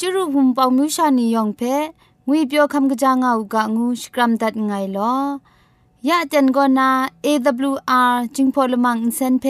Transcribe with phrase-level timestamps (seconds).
[0.00, 1.62] จุรุภุมปองมิวชานียองเพ
[2.26, 5.14] งวยเปียวคำกะจางเอากะงูสกรัมดัดไงลอ
[6.08, 6.90] ยะจันกอนา
[7.24, 9.44] AWR จิงพอลมังอินเซนเพ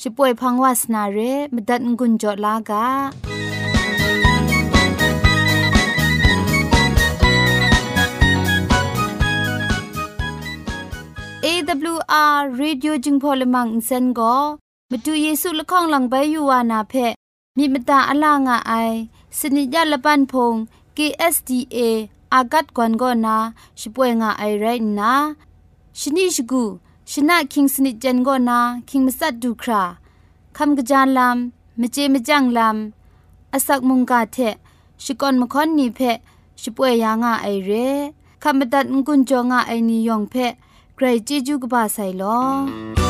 [0.00, 1.18] ช่วยพังวาสนาเร
[1.54, 2.86] มดัดงุนจอลากา
[11.44, 14.34] AWR Radio จึงพอลมังอินเซนก็
[14.90, 16.94] มาดูเยซูละข้องหลังใบยูวานาเพ
[17.56, 18.72] มีมตาอลางอไอ
[19.38, 20.54] สนิยาละปันพง
[20.96, 21.78] KSDA
[22.34, 23.36] อากัดกวนก็นา
[23.80, 24.66] ช่วยงาไอไร
[24.98, 25.12] นะ
[26.00, 26.62] ชนิชกู
[27.10, 28.58] ชนะคิงสนิจันก็นา
[28.88, 29.82] คิงมัสัดดูครา
[30.56, 34.36] คำกระจานลำมเจมจังลำอาศักมุงกาเท
[35.02, 36.00] ชิกอนมคอนนีเพ
[36.62, 37.70] ช่วยยางาไอเร
[38.42, 40.34] คำบัดงกุนจงาไอนิยองเพ
[40.94, 43.09] ใครจีจูกบาไซลอ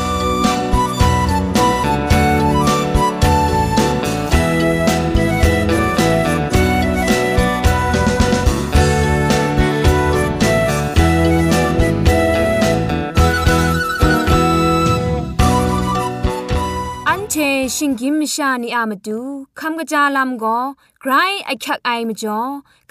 [17.35, 17.37] ช
[17.75, 19.19] ชิงกิมชานีอามาดู
[19.59, 20.59] คำกระจาลำก็
[21.01, 21.11] ไกร
[21.45, 22.39] ไอคักไอมาจ่อ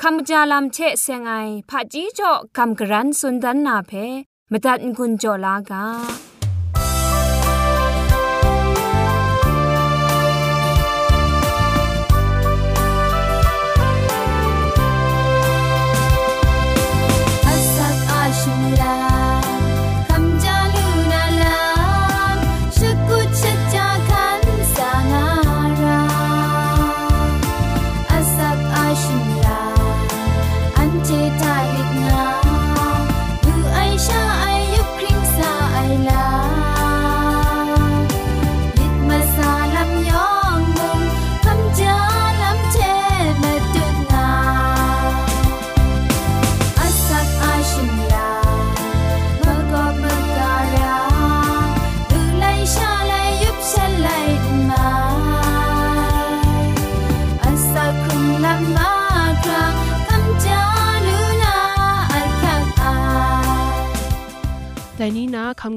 [0.01, 1.33] คำกระจาลำเชะเซงไอ
[1.69, 3.93] ผาจีจ่อคำกระรันสุนดันนาเพ
[4.51, 5.85] มตัดกุญจ่อลากา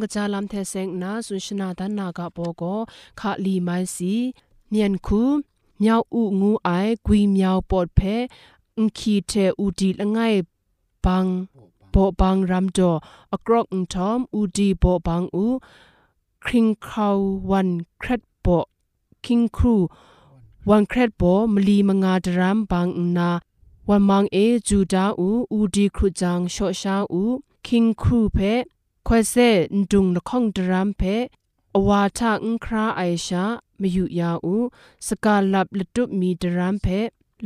[0.03, 2.64] กจาลำเทเซงนาสุนชนาดันากาโปโก
[3.19, 4.16] คาลีไมซี
[4.69, 5.22] เมียนคู
[5.80, 6.69] เมียวอูงูไอ
[7.06, 8.00] กุยเมียวปอดเพ
[8.78, 10.19] อุคีเทอูดีละไง
[11.03, 11.25] บัง
[11.90, 12.80] โปบังรัมโด
[13.34, 15.46] อกรอกอุทอมอูดีโปบังอู
[16.46, 17.09] คริงคา
[17.50, 17.70] วัน
[18.02, 18.47] ครัดโป
[19.25, 19.75] คิงครู
[20.70, 21.22] วันครัดโป
[21.53, 22.88] มลีมงาดรัมบัง
[23.18, 23.30] นา
[23.90, 24.38] วันมังเอ
[24.68, 27.24] จูดาอูอูดีครูจังโชชาอู
[27.68, 28.38] คิงครูเพ
[29.06, 29.49] ခွဲဆဲ
[29.91, 31.16] ဒုံနခေါင်ဒရမ်ဖေ
[31.77, 33.44] အဝါထအင်ခရာအိုင်ရှာ
[33.81, 34.21] မယူရ
[34.53, 34.66] ဦး
[35.06, 36.99] စကာလပ်လတုမီဒရမ်ဖေ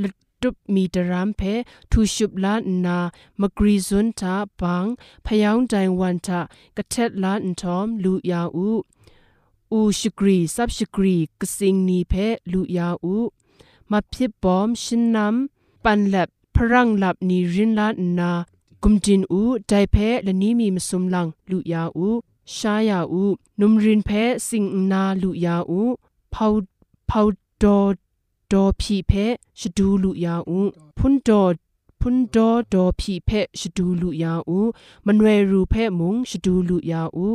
[0.02, 0.04] လ
[0.42, 1.52] တုမီဒရမ်ဖေ
[1.90, 2.54] ထူရှုပလာ
[2.84, 2.98] နာ
[3.40, 4.90] မဂရီဇွန်တာဘန်း
[5.26, 6.40] ဖယောင်းတိုင်ဝန်တာ
[6.76, 8.80] ကထက်လာန်ထ ோம் လူရဦး
[9.76, 12.78] ဦးရှိဂရီဆပ်ရှိဂရီကစင်းနီဖေလူရ
[13.14, 13.26] ဦး
[13.90, 15.36] မဖြစ်ဘောမ်ရှင်နမ်
[15.84, 17.88] ပန်လက်พรังลับนีรินลา
[18.18, 18.32] นา
[18.83, 19.95] กุมจินอูไดเพ
[20.25, 22.09] ละนี้มีมสุมลังลุยาอู
[22.55, 23.23] ชายาอู
[23.59, 24.09] นุมรินเพ
[24.47, 25.81] สิงนาลุยาอู
[26.33, 26.53] พาว
[27.09, 27.27] พาว
[27.63, 27.79] ดอ
[28.51, 29.13] ดอพีเพ
[29.59, 30.59] ชดูลุยาอู
[30.97, 31.43] พุนดอ
[31.99, 33.29] พุนดอดอพีเพ
[33.59, 34.59] ชดูลุยาอู
[35.05, 37.27] มันเวรูเพมุงชดูลุยาอู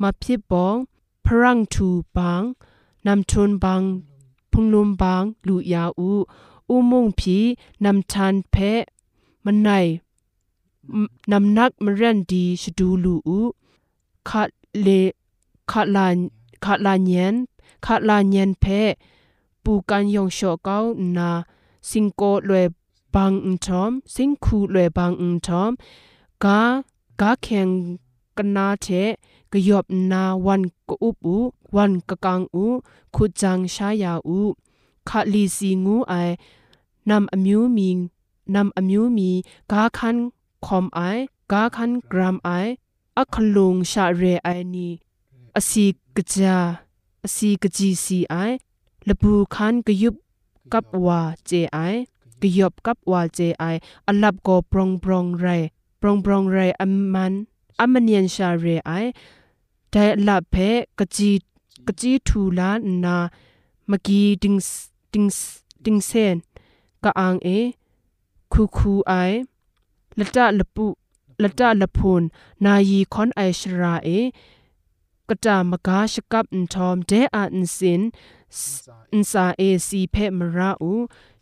[0.00, 0.76] มาพิบอง
[1.24, 2.42] พรังทูบัง
[3.06, 3.82] นำทุนบัง
[4.52, 6.10] พุงลุมบังลุยาอู
[6.70, 7.38] อุมงพี
[7.84, 8.56] นำทันเพ
[9.44, 9.70] มันไน
[11.31, 13.39] นำนักมรันดีชดูลูอู
[14.29, 14.49] ขัด
[14.81, 14.87] เล
[15.71, 16.15] ขัดลาน
[16.65, 17.35] ขัดลานเยน
[17.85, 18.65] ขัดลานเยนเพ
[19.63, 20.77] ปูกันยองโชเก้า
[21.17, 21.29] นา
[21.89, 22.65] สิงโกลวย
[23.13, 25.71] บางอุทอมสิงคูลวยบางอุทอม
[26.43, 26.59] กา
[27.21, 27.67] กาแข่ง
[28.37, 28.87] กันนาเท
[29.51, 31.35] กยอบนาวันกอุปู
[31.75, 32.65] วันกะกังอู
[33.15, 34.39] ขุจังชายาอู
[35.09, 36.13] ขัดลีสีงูไอ
[37.09, 37.89] นำอมิวมี
[38.55, 39.29] นำอมิวมี
[39.71, 39.81] กา
[40.66, 41.00] คอมไอ
[41.52, 42.50] กาคันกรามไอ
[43.18, 44.88] อัคลุงชาเรไอนี
[45.56, 45.86] อสี
[46.16, 46.58] กจา
[47.24, 48.34] อสีกจีซีไอ
[49.08, 50.14] ลบูคันกยุบ
[50.72, 51.78] กับวาเจไอ
[52.40, 53.64] กยบกับวาเจไอ
[54.08, 55.46] อลับโกปรองปรองไร
[56.00, 57.32] ปรองปรองไรอัมมัน
[57.80, 58.90] อัมมันยันชาเรไอ
[59.90, 60.54] แต่ลับเพ
[60.98, 61.30] กจี
[61.86, 62.70] กจีทูลา
[63.04, 63.16] นา
[63.90, 64.54] มกีดิง
[65.12, 65.24] ดิง
[65.84, 66.36] ดิงเซน
[67.04, 67.48] กะอังเอ
[68.52, 69.12] คูคูไอ
[70.18, 70.86] ละตะละปุ
[71.42, 72.22] ละตะละพุน
[72.64, 74.08] นายีคอนไอชราเอ
[75.28, 78.02] กกะจามกาชกับอินทอมเดอาอินสิน
[79.12, 80.92] อินซาเอซีเพมราอู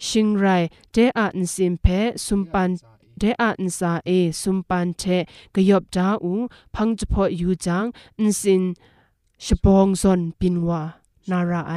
[0.06, 0.46] ชิงไร
[0.92, 1.86] เดอาอินสินเพ
[2.24, 2.70] สุมปัน
[3.18, 4.10] เดอาอินซาเอ
[4.40, 5.02] สุมปันเท
[5.54, 6.32] กยบดาอู
[6.74, 7.84] พังจพอยูจัง
[8.20, 8.62] อินสิน
[9.44, 10.82] ชบองซอนปินวา
[11.30, 11.74] นาราไอ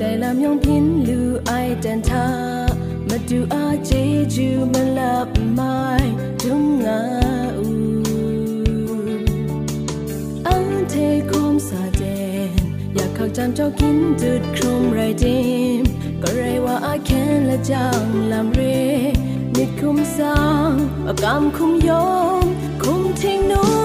[0.00, 1.18] တိုင်လာမြုံပြင်းလူ
[1.48, 2.26] အိုင်တန်သာ
[3.08, 4.02] မတူအားချေ
[4.34, 6.10] ကျူမလပ်မိုင်
[6.42, 7.00] ဒုံငါ
[7.58, 9.24] ဦး
[10.46, 12.40] အန်တေကုမ်စာတဲ့
[12.94, 15.40] อยากเข้าจำเจ้ากินจุดครุมไรดิ
[15.80, 15.82] ม
[16.22, 18.02] ก็ไรว่าอาแคนและจัง
[18.32, 18.60] ลำเร
[19.54, 20.72] มิดคุมสร้าง
[21.06, 22.10] อากำคุมยอ
[22.42, 22.44] ม
[22.82, 23.83] คุมทิ้งนู้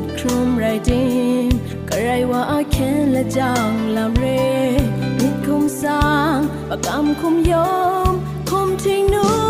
[0.00, 1.04] จุดครุมไรดิ
[1.48, 1.52] ม
[1.88, 2.42] ก็ไรว่า
[2.72, 4.26] แคนและจังลำเร
[5.20, 6.04] นิดคุมสร้า
[6.34, 6.36] ง
[6.68, 7.72] ปากกำคุมยอ
[8.10, 8.12] ม
[8.50, 9.47] คุมทิ้งนู้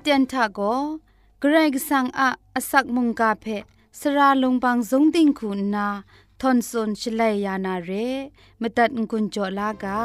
[0.00, 0.60] เดียนทากโก
[1.40, 3.46] เกรกสังอะอสักมุงกาเพ
[4.00, 5.88] สระลงบางสงติงคุณนา
[6.40, 7.90] ทอนซนชลยยานาเร
[8.60, 10.02] มตัดกุญจลากา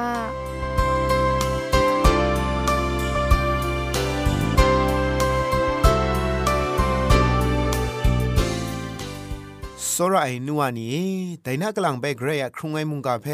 [9.93, 10.99] สระไอนัวนี้
[11.41, 13.27] แต่น่ากลังไปเกรยครุงไอมุงกาเพ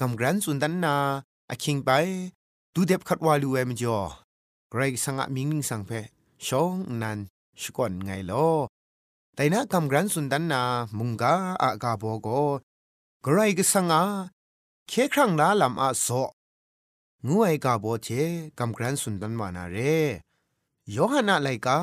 [0.00, 0.96] กำกรันสุนดันนา
[1.50, 1.90] อคิงไป
[2.74, 4.27] ดูเด็บขัดวาลูเอมจอ
[4.70, 5.90] ไกรสังะมิงนิงสังเพ
[6.46, 7.18] ชองนัน
[7.60, 8.48] ชกวนไงลอ
[9.34, 10.62] แต่นะกำกรันสุนดันนา
[10.98, 11.32] มุงกา
[11.62, 12.28] อากาโบโก
[13.22, 14.02] ไกรกสังอา
[14.88, 16.06] เคครั้งลาลำอาโซ
[17.26, 18.08] งูไอกาโบเช
[18.58, 19.76] คำกรันสุนดันวานาเร
[20.94, 21.78] ยอหานาไลกา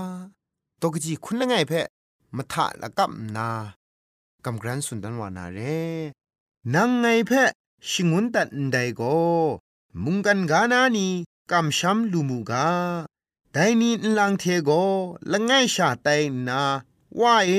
[0.81, 1.71] ตกจีคุณละไงเพ
[2.35, 3.47] มทะละกับนา
[4.45, 5.59] กำกรันสุนดันวานาเร
[6.73, 7.31] นังไงเพ
[7.89, 9.01] ชิงุนตันไดโก
[10.03, 11.07] มุงกันกานานี
[11.51, 12.69] กำช้ำลูมูกา
[13.53, 14.69] ไดนี้ลังเทโก
[15.31, 16.07] ละง่ายชาไต
[16.47, 16.61] นา
[17.19, 17.53] ว่าเอ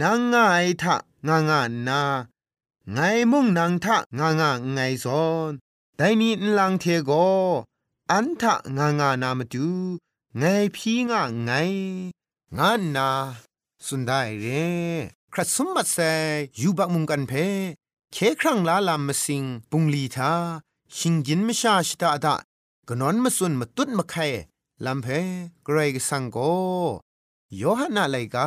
[0.00, 0.96] นางง่ายทะ
[1.28, 2.02] งางานา
[2.92, 2.98] ไง
[3.30, 5.52] มุ่งนางทะงางาไงซอน
[5.96, 7.10] ไดนี้ลังเทโก
[8.10, 9.68] อันทะงางานามาดู
[10.38, 11.50] ไงพี่งาไง
[12.58, 13.08] งานนา
[13.86, 14.46] สุดได้เร
[15.32, 15.98] ครัสมบัติเซ
[16.60, 17.32] ยูบักมุงกันเพ
[18.12, 20.32] เคครั้งลาลามสิงปุงลีทา
[20.96, 22.34] ชิงกินมชาชิตาดา
[22.88, 24.26] กนอนมาสุนมาตุดมาไข่
[24.84, 25.06] ลำเพ
[25.66, 26.38] กรกสังโก
[27.56, 28.46] โยฮันนาไลกา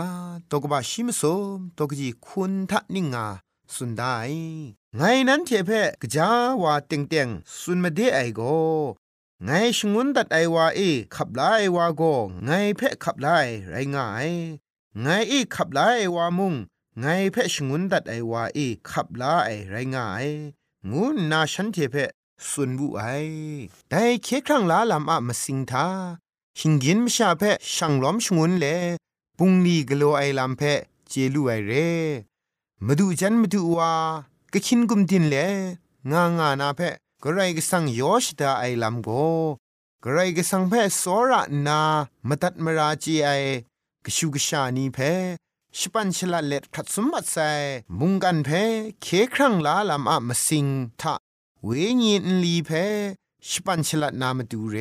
[0.51, 1.22] ตกบาชิมส
[1.55, 3.27] มตกจีคุณทันิงา
[3.75, 4.15] สุนได้
[4.98, 6.29] ไงนั้นเทเพกจา
[6.63, 7.29] วาเต็งเต็ง
[7.60, 8.41] สุนมาเดไอโก
[9.46, 10.79] ไงชงุนตัดไอวาเอ
[11.15, 11.41] ขับไล
[11.75, 12.01] วาโก
[12.46, 13.27] ไงเพขับไล
[13.69, 14.29] ไรง่าย
[15.01, 15.79] ไงอีขับไล
[16.15, 16.53] วามุง
[17.00, 19.24] ไงเพชงุนตัดไอวาเอขับไล
[19.69, 20.27] ไรง่าย
[20.89, 21.96] งูนาฉันเทเพ
[22.50, 23.03] สุนบุไอ
[23.89, 25.86] แต่เคครั้งลาลำอะมาสิงทา
[26.60, 27.43] หิงกินมชาเพ
[27.74, 28.65] ช่างล้อมชงุนเล
[29.38, 30.62] ปุงลีกโลไอลำเพ
[31.08, 31.72] เจลูไอเร
[32.86, 33.93] มาดูจันมาดูว่า
[34.53, 35.36] กะชินกุมดินเล
[36.12, 36.81] งางานาเพ
[37.24, 39.10] กระไรก็สั่งยอชดาไอลำโก
[40.03, 41.79] กระไรก็สั่งเพสอระนา
[42.27, 43.29] มาตัดมราจีไอ
[44.05, 45.00] กชูกชานีเพ
[45.77, 47.50] ชิปันชลาเล็ดขัดสมบัติใส่
[48.00, 48.50] มุงกันเพ
[49.01, 50.67] เคครั้งลาลำอะมาสิง
[51.01, 51.13] ทะ
[51.66, 51.70] เว
[52.01, 52.70] ญีนลีเพ
[53.48, 54.75] ชิปันชลานามาดูเร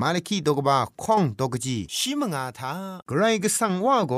[0.00, 2.74] มาลคีดกบาข้องดกจีชิมงาทา
[3.10, 4.14] กรก็สังว่าโก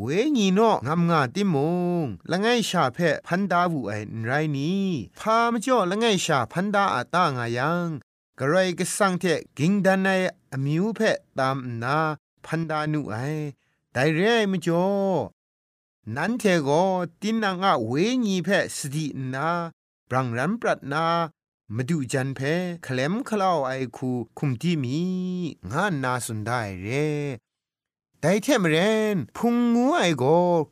[0.00, 1.56] เวญีโนงามงาติม
[2.02, 3.92] งละไงชาเพพันดาวูไอ
[4.24, 4.86] ไรนี้
[5.18, 7.88] พามจ่อละไงชาพันดาอาตางายัง
[8.38, 9.24] กรก็สังเท
[9.58, 10.08] กิงดันไอ
[10.52, 11.00] อมิวเพ
[11.38, 11.98] ตามนา
[12.44, 13.16] พันดานุไอ
[13.92, 14.86] ไดเรมจ่อ
[16.16, 16.68] นั้นเทโก
[17.20, 17.92] ตินังอะเว
[18.24, 19.48] ญีเพสตินา
[20.12, 21.06] รังรันปรัดนา
[21.74, 22.40] มาดูจันเพ
[22.86, 24.98] คลมคลาวไอคูคุมที่มี
[25.72, 26.88] งานนาสุนได้เร
[28.20, 28.76] แต่เทมเร
[29.14, 30.24] นพุงงูไอโก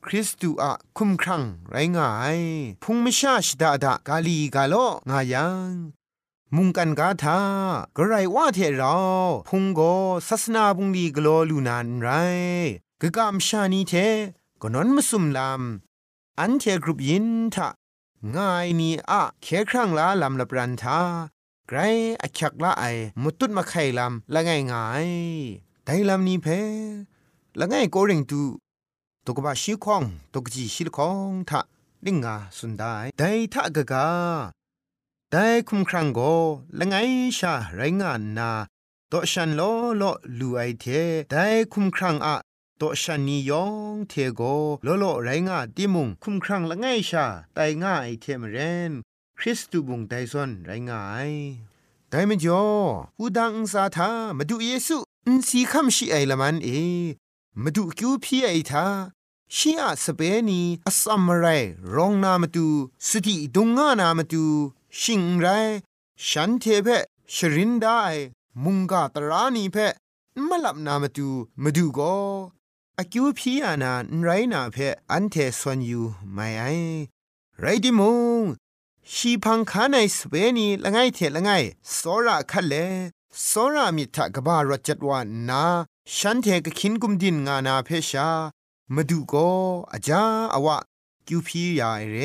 [0.04, 2.38] คริสตูอะคุมครังไรงาย
[2.82, 4.74] พุงมิชาชดาดากาลีกาโล
[5.10, 5.72] งายัง
[6.54, 7.40] มุงกันกาทา
[7.96, 8.96] กระไรว่าเทเรา
[9.48, 9.80] พุงโก
[10.28, 12.08] ศาสนาบุงลีกโลลูนานไร
[13.00, 13.94] กะกามชานีเท
[14.60, 15.62] ก็นอนมาสุมลาม
[16.38, 17.68] อันเทกรุบยินทะ
[18.36, 21.00] ง่ายนี่อะเคครั้งละลำละปรันทา
[21.68, 21.78] ไกร
[22.22, 22.84] อักยักละไอ
[23.22, 25.08] มุตุดมาไข่ลำละง่ายง่าย
[25.84, 26.46] แต่ลำนี้เพ
[27.58, 28.42] ละง่ายโกริงตู
[29.26, 30.02] ตกบาชิคอง
[30.34, 31.60] ตกจีชิลคองทะ
[32.04, 34.08] ลิงาสุนได้แต่ทะกะกา
[35.30, 36.20] แต่คุมครั้งโก
[36.78, 37.08] ละง่าย
[37.38, 38.50] ชาไรงานนา
[39.12, 39.60] ตอฉันโล
[39.98, 40.02] โล
[40.38, 40.84] ลูไอเท
[41.30, 42.36] แต่คุมครั้งอะ
[42.80, 44.42] ตัวฉันนิยองเทโก
[44.84, 48.56] โลโลไรงาติมุงคุมครั้งละไงชาไตง่าไอเทมเร
[48.90, 48.92] น
[49.38, 51.30] คริสตูบุงไดซอนไรงาย
[52.10, 52.66] ไดมจ่อ
[53.18, 56.68] หูดังซาทามาดูเยซูอินสีคำชีไอละมันเอ
[57.62, 58.86] มาดูคิวพี่ไอทา
[59.56, 61.46] ชีอาสเปนีอสัมมไร
[61.94, 62.66] รองนามาดู
[63.08, 64.44] สติดงงานามาดู
[65.00, 65.46] ชิงไร
[66.26, 66.88] ฉันเทเพ
[67.34, 68.02] ชรินได้
[68.64, 69.76] มุงกาตรานีเพ
[70.48, 71.28] มลับนามาดู
[71.62, 72.14] มาดูก็
[73.00, 76.00] อคิวพีอานาไรนาเพออันเทสวนยู
[76.32, 76.62] ไม่ไอ
[77.60, 78.00] ไรดิม
[78.40, 78.42] ง
[79.14, 81.50] ชีพังคาในสเปนีละไงเทละไง
[81.96, 82.74] สอระคัเล
[83.48, 85.64] สอระมิทะกบารจัดวานา
[86.16, 88.28] ฉันเทกขินกุมดินงานาเพชา
[88.94, 89.48] มาดูก็
[89.92, 90.22] อาจา
[90.54, 90.78] อวะ
[91.26, 92.16] คิวพียาเร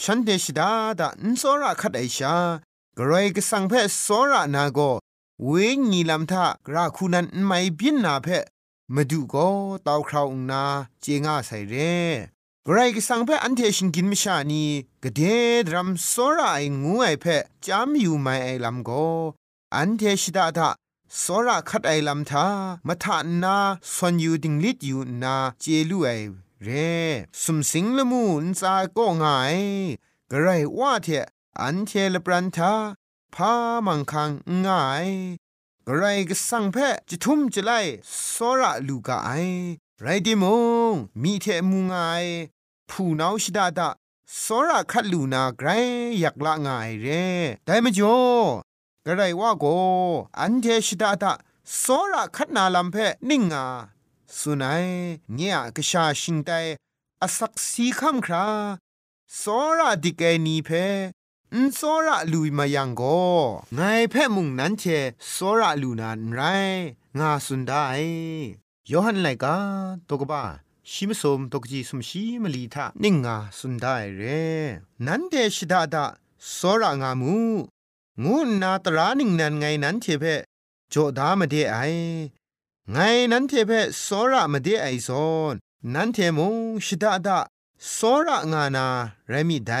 [0.00, 2.36] ฉันเดชดาดาอินสอระคัดไอชา
[2.98, 3.72] กรอยกสังเพ
[4.06, 4.78] สอระนาโก
[5.46, 5.52] เว
[5.90, 8.28] งีลำทะกราคูนันไม่บินนาเพ
[8.94, 9.48] มาดูก็
[9.84, 10.64] เตาคราวนา
[11.00, 11.96] เจงาใส่เร่
[12.64, 14.64] ไกรก็สั่งเพออันเทชิงกินมิชานี
[15.02, 15.20] กเด
[15.66, 17.24] ดรัมโซราไองูไอเพ
[17.66, 19.06] จามอยู่ไม่ไอลำก็
[19.74, 20.70] อันเทชิดาทะ
[21.18, 22.46] โซราคัดไอลำทา
[22.86, 23.56] มาทานนา
[23.94, 26.10] สวนอยู่ดิงลิดอยู่นาเจลูไอ
[26.62, 26.92] เร่
[27.42, 29.56] สมสิงละมูนซาก็ง่าย
[30.30, 31.08] กระไรว่าเถ
[31.60, 32.72] อันเทลปรันทา
[33.34, 33.52] พา
[33.86, 34.30] มังคัง
[34.64, 35.08] ง่าย
[35.98, 37.80] ไรก็สั่งแพะจะทุ่มจะไล่
[38.34, 39.30] สระลูกาไอ
[40.00, 40.44] ไรดิม
[40.92, 41.98] งมีเทมุงไอ
[42.90, 43.88] ผู้นาวชิดาดา
[44.44, 45.68] สระคัดลูนาไกร
[46.20, 47.24] อยากละง่ายเร่
[47.66, 48.18] ได้มจ่อ
[49.04, 49.64] กระไรว่าโก
[50.40, 51.32] อันเทชิดาดา
[51.82, 53.66] สระคัดนาลำเพะนิ่งอา
[54.38, 54.86] สุนัย
[55.34, 56.50] เงียกชาชิงไต
[57.22, 58.46] อสักสีคำครา
[59.40, 59.42] ส
[59.78, 60.70] ระดิเกนีเพ
[61.54, 63.20] อุนโซระลุยมายังก็
[63.74, 63.80] ไง
[64.10, 64.84] แพ่มุงนั้นเช
[65.30, 66.40] โซระลูนานไร
[67.18, 67.84] งาสุนได้
[68.90, 69.56] ยอหันไลกา
[70.08, 70.42] ตกบ้า
[70.90, 74.22] ชิมสมตกจีสมชีมลีทะนิ่งงาสุนได้เร
[75.06, 76.04] นั้นเดชดาดา
[76.52, 77.36] โซระงามู
[78.22, 80.24] งูนาตรานิ่งนันไงนั้นเชเพ
[80.90, 81.78] โจดามาเดไอ
[82.92, 82.98] ไง
[83.32, 83.70] นั้นเทเพ
[84.02, 85.54] โซระมาเดไอซอน
[85.94, 86.54] นั้นเทมง
[86.86, 87.38] ชิดาดา
[87.92, 88.86] โซระงานา
[89.28, 89.72] เรมิได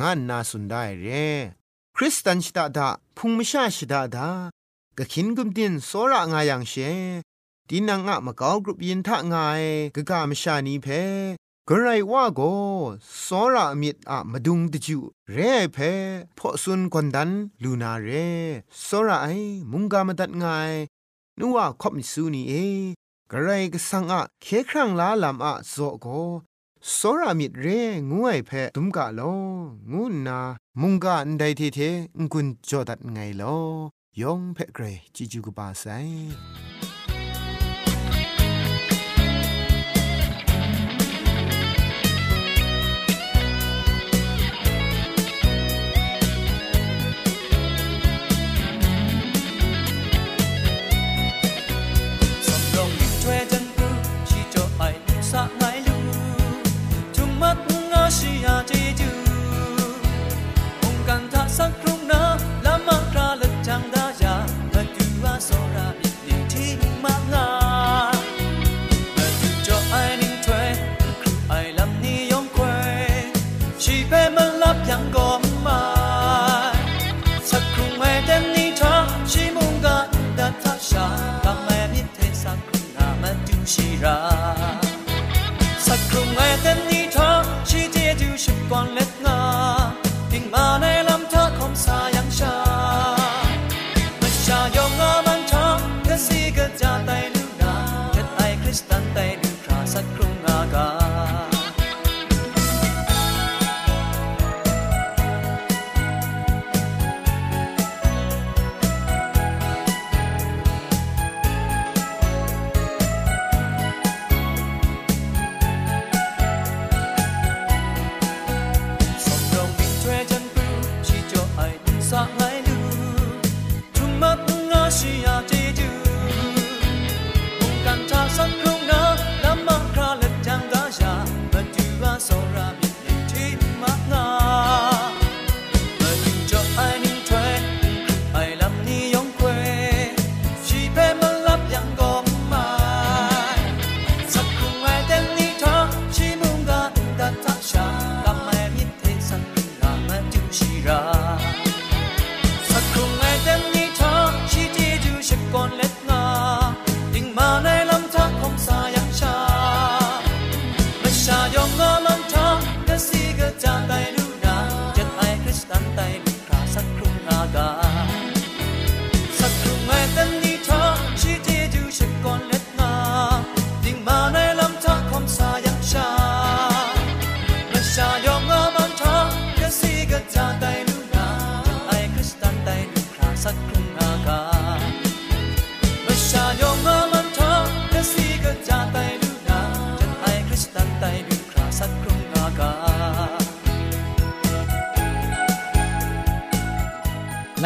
[0.00, 1.06] งานนาสุนได้เร
[1.96, 4.28] คริสตันชิดาดาพุงมิชาชิดาดา
[4.98, 6.74] กะขินกุมดินสอระงายังเช
[7.68, 9.62] ดินังอะมะกาวกรุปยินทะงาย
[9.94, 10.86] กะกามชานีเพ
[11.68, 12.40] กระไรว่าโก
[13.26, 14.98] สอระมิดอะมาดุงตะจู
[15.32, 15.78] เร่เพ
[16.38, 17.30] พอซุนกวนดัน
[17.62, 18.08] ลูนาเร
[18.86, 19.28] สอระไอ
[19.70, 20.72] มุงกามตัดงาย
[21.38, 22.52] นัวคอบมิสูนีเอ
[23.30, 26.06] กระไรก็สังอะเคครั้งลาลำอะโซโก
[26.94, 27.66] สรามิดเร
[28.12, 29.20] งวยเพตุมกะโล
[29.92, 30.40] งูนา
[30.80, 31.80] มุงกะอันใดทีเท
[32.22, 33.42] งกุนจอดัดไงโล
[34.20, 35.84] ยองเพเกรจิจูกบาไซ
[63.66, 63.95] ไ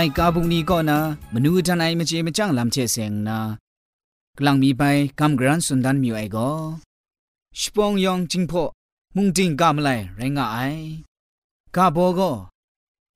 [0.00, 0.98] ลกาบุงนี้ก็นะ
[1.32, 3.38] มนูจันไอมเจมจังลำเชเซงนะ
[4.38, 4.82] กลังมีไป
[5.20, 6.50] กำกรันสุนดันมิวไอก็
[7.60, 8.62] สปองยองจิงพอ
[9.16, 10.58] มุงจิงกามไลไรงาไอ
[11.76, 12.30] กาโบก็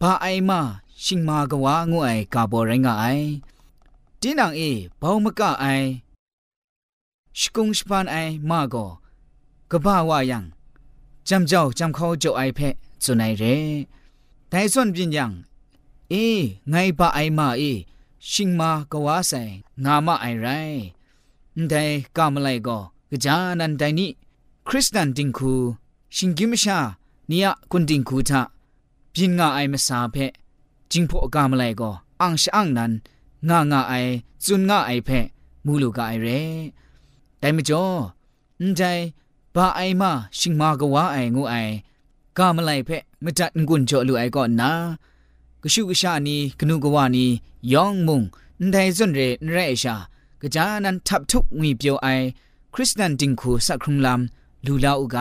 [0.01, 0.61] บาไอมา
[1.05, 3.05] ชิงมากวางูไอกาโบไรงาไอ
[4.20, 4.62] ดินังเอ
[5.01, 5.66] บ่าวมกะไอ
[7.38, 8.16] สกุงสปานไอ
[8.51, 8.87] มาก็
[9.70, 10.44] กบ้าวายัง
[11.29, 13.57] จำเจ้าจำเขาเจ้าไอเพะจุนไอเร่
[14.49, 15.31] แต่ส่วนปิญญัง
[16.14, 16.16] อ
[16.70, 17.62] ไงบะไอมาเอ
[18.31, 19.42] ชิงมากว่าใส่
[19.85, 20.48] งามาไอไร
[21.68, 21.85] แต่
[22.16, 22.79] กามไลก็
[23.11, 24.11] กจานันไดนี่
[24.68, 25.55] คริสตันดิงคู
[26.16, 26.79] ชิงกิมชา
[27.31, 28.42] นี่ยกุนดิงคูทะ
[29.12, 30.16] ปินงาไอมาสาเพ
[30.90, 32.92] จิงพอกามไลก็อังชอังนัน
[33.48, 33.94] งางาไอ
[34.44, 35.11] จุนงาไอเพ
[35.64, 36.29] มูลูกาไอเร
[37.38, 37.85] แต่ไม่จ่อ
[38.77, 38.83] ใจ
[39.55, 41.55] บาไอมาชิงมากว่าไองูไอ
[42.38, 44.70] กามไลเพไม่จัดงุนจ่อลูไอก็นา
[45.64, 47.27] ก ሹ ကရှာနီကနုကဝနီ
[47.72, 48.20] ယောင်မုံ
[48.62, 49.94] န်ဒိုင်ဇွန်ရဲနရဲရှာ
[50.42, 52.27] ကကြာနန်ထပ်ထုငွေပြောအိုင်
[52.74, 54.22] ခရစ်စတန်တင်ခုစခရုံလမ်
[54.66, 55.16] လူလာဥက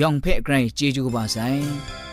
[0.00, 2.11] ယောင်ဖဲ့ဂရိုင်ဂျေဂျူပါဆိုင်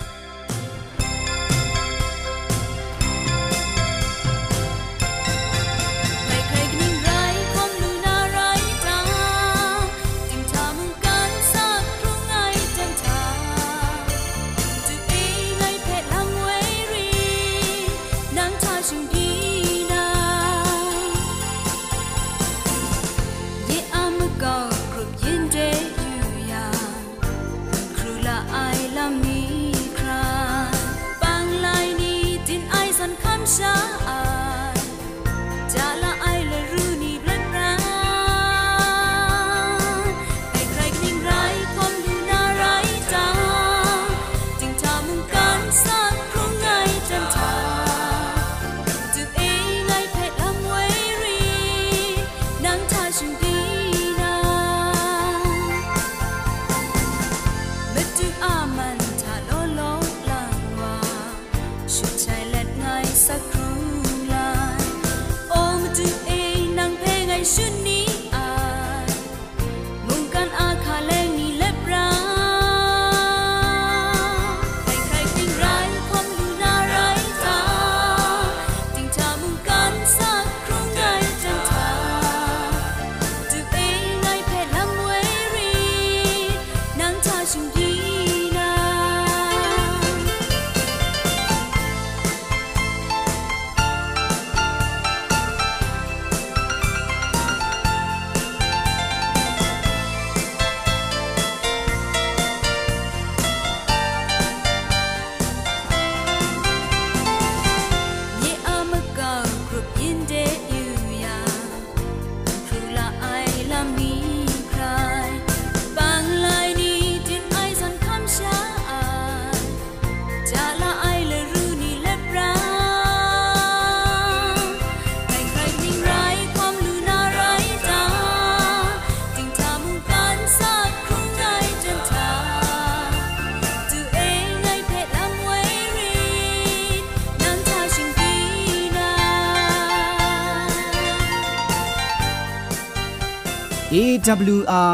[143.99, 144.93] AWR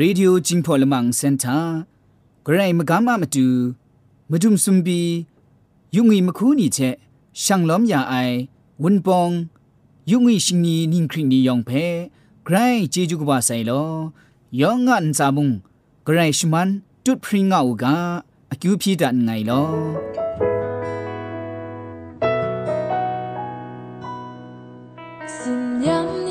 [0.00, 1.64] Radio Jingpolamang Center
[2.46, 3.46] ဂရိုင်းမကမမတူ
[4.30, 5.00] မဒုံစွန်ဘီ
[5.96, 6.96] ယုံငီမခူးနီချက်
[7.42, 8.36] ရှန်လောမယာအိုင်
[8.82, 9.34] ဝွန်ပောင်
[10.10, 11.84] ယုံငီရှင်နီနင်းခရင်နီယောင်ဖဲ
[12.46, 13.90] ဂရိုင်းဂျေဂျူကဘာဆိုင်လော
[14.60, 15.48] ယောင်ငန်စာမုံ
[16.06, 16.68] ဂရိုင်းရှမန်
[17.04, 17.84] တုတ်ဖရင်ငါဥက
[18.52, 19.68] အကျူဖြီဒန်ငိုင်လော
[25.36, 26.27] စဉ္ညံ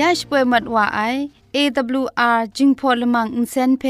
[0.00, 1.00] ยาชป่วยมัดว่าไอ
[1.56, 3.84] AWR จิงพอลมังอินเซนเพ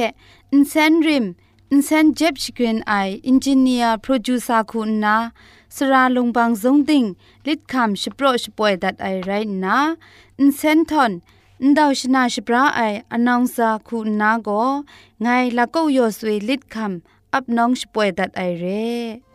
[0.53, 1.27] อินเซนริม
[1.73, 2.95] อินเซนเจ็บชกรีนไอ
[3.27, 5.17] อินจิเนียร์โปรดิวซาคุณนา
[5.75, 7.05] สราลงบางซงติง
[7.47, 9.31] ลิดคำชโปรชป่วยดัดไอไร
[9.65, 9.77] นา
[10.41, 11.12] อินเซนทอน
[11.67, 14.69] န်ဒေါရှနာရှပရာအိုင်အနောင်စာခုနာကို
[15.25, 16.95] ငိုင်လကောက်ယောဆွေလစ်ခမ်
[17.35, 19.26] အပ်နောင်ရှပွဲဒတ်အိုင်ရဲ